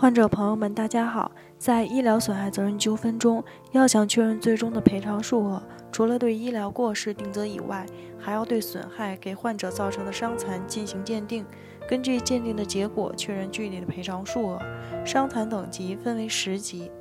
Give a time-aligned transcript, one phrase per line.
[0.00, 1.32] 患者朋友们，大家好。
[1.58, 5.60] 在医疗损害责任纠纷中，要想确认最终的赔偿数额，
[5.90, 7.84] 除了对医疗过失定责以外，
[8.16, 11.44] 还要对损害给患者造成的伤残进行鉴定，
[11.88, 14.62] 根据鉴定的结果确认具体的赔偿数额。
[15.04, 16.92] 伤残等级分为十级。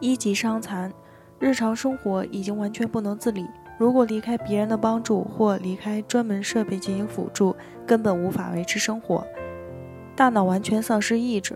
[0.00, 0.90] 一级伤残，
[1.38, 3.44] 日常生活已经完全不能自理，
[3.76, 7.54] 如果离开别人的帮助或离开专门设备进行辅助，
[7.86, 9.26] 根本无法维持生活，
[10.16, 11.54] 大脑完全丧失意志。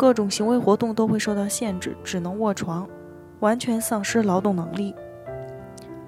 [0.00, 2.88] 各种行为活动都会受到限制，只能卧床，
[3.40, 4.94] 完全丧失劳动能力。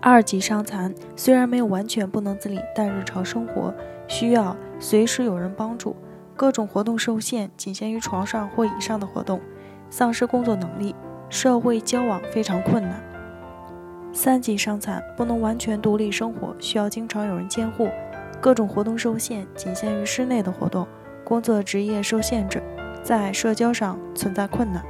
[0.00, 3.74] 二级伤残虽然没有完全不能自理，但日常生活
[4.08, 5.94] 需要随时有人帮助，
[6.34, 9.38] 各种活动受限，仅限于床上或以上的活动，
[9.90, 10.94] 丧失工作能力，
[11.28, 12.98] 社会交往非常困难。
[14.10, 17.90] 三级伤残不能完全独立生活，需要经常有人监护，
[18.40, 20.88] 各种活动受限，仅限于室内的活动，
[21.22, 22.62] 工作职业受限制。
[23.02, 24.82] 在社交上存在困难。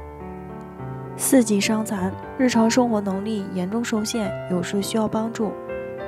[1.15, 5.51] 四级伤残，日常生活能力严重受限，有时需要帮助，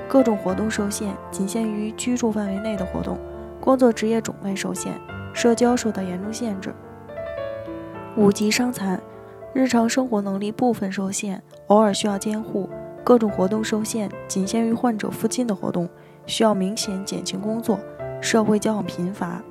[0.08, 3.18] 各种活动受限，仅限于居住范围内的活动，
[3.60, 4.94] 工作职业种类受限，
[5.34, 6.74] 社交受到严重限制。
[8.18, 9.00] 五级伤残，
[9.54, 12.68] 日常生活能力部分受限，偶尔需要监护，
[13.04, 15.88] 各种活动受限，仅限于患者附近的活动，
[16.26, 17.80] 需要明显减轻工作，
[18.22, 19.42] 社会交往贫乏。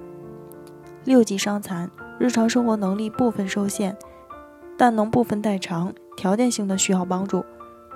[1.04, 1.88] 六级伤残。
[2.18, 3.96] 日常生活能力部分受限，
[4.78, 7.44] 但能部分代偿，条件性的需要帮助，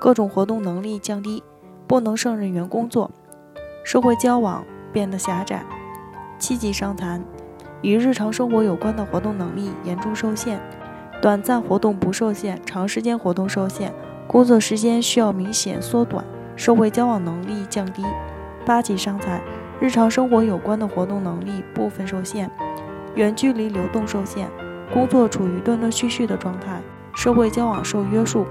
[0.01, 1.43] 各种活动能力降低，
[1.87, 3.11] 不能胜任原工作，
[3.85, 5.65] 社会交往变得狭窄。
[6.37, 7.25] 七级伤残，
[7.81, 10.61] 与日常生活有关的活动能力严重受限，
[11.23, 13.93] 短暂活动不受限，长时间活动受限，
[14.27, 16.25] 工作时间需要明显缩短，
[16.57, 18.03] 社会交往能力降低。
[18.67, 19.41] 八级伤残，
[19.81, 22.51] 日常生活有关的活动能力部分受限。
[23.19, 24.49] 远距离流动受限，
[24.95, 26.81] 工作处于断断续续的状态，
[27.17, 28.47] 社会交往受约束。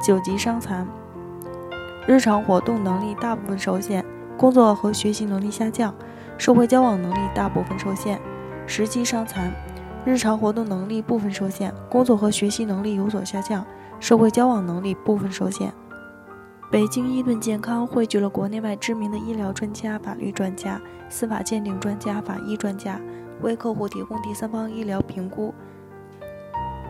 [0.00, 0.84] 九级伤残，
[2.04, 4.04] 日常活动能力大部分受限，
[4.36, 5.94] 工作和学习能力下降，
[6.36, 8.20] 社会交往能力大部分受限。
[8.66, 9.52] 十级伤残，
[10.04, 13.64] 日常活动能力部分受限，工作和学习能力有所下降，
[14.00, 15.72] 社会交往能力部分受限。
[16.72, 22.98] 北京伊顿健康汇聚了国内外知名的医疗专家、法律专家、司法鉴定专家、法医专家。
[23.42, 25.52] 为客户提供第三方医疗评估，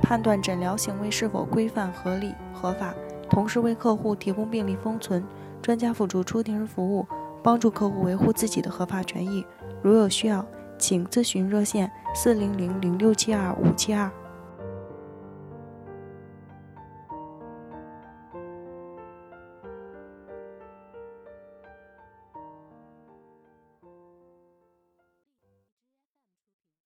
[0.03, 2.95] 判断诊疗行为是否规范、合理、合法，
[3.29, 5.25] 同时为客户提供病历封存、
[5.61, 7.07] 专家辅助出庭服务，
[7.43, 9.45] 帮助客户维护自己的合法权益。
[9.83, 10.45] 如有需要，
[10.79, 14.11] 请咨询热线：四零零零六七二五七二。